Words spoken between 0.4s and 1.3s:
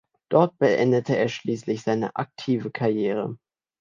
beendete er